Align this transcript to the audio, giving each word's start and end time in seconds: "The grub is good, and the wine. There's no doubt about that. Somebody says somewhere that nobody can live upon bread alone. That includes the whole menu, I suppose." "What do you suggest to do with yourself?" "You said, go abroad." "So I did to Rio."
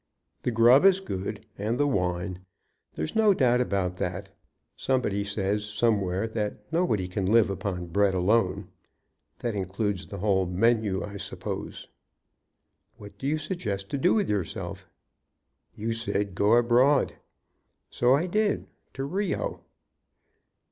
"The 0.41 0.49
grub 0.49 0.83
is 0.83 0.99
good, 0.99 1.45
and 1.59 1.79
the 1.79 1.85
wine. 1.85 2.43
There's 2.95 3.13
no 3.15 3.35
doubt 3.35 3.61
about 3.61 3.97
that. 3.97 4.31
Somebody 4.75 5.23
says 5.23 5.63
somewhere 5.63 6.27
that 6.29 6.57
nobody 6.73 7.07
can 7.07 7.27
live 7.27 7.51
upon 7.51 7.85
bread 7.85 8.15
alone. 8.15 8.69
That 9.37 9.53
includes 9.53 10.07
the 10.07 10.17
whole 10.17 10.47
menu, 10.47 11.03
I 11.03 11.17
suppose." 11.17 11.87
"What 12.97 13.19
do 13.19 13.27
you 13.27 13.37
suggest 13.37 13.91
to 13.91 13.99
do 13.99 14.15
with 14.15 14.27
yourself?" 14.27 14.87
"You 15.75 15.93
said, 15.93 16.33
go 16.33 16.53
abroad." 16.55 17.17
"So 17.91 18.15
I 18.15 18.25
did 18.25 18.65
to 18.95 19.03
Rio." 19.03 19.61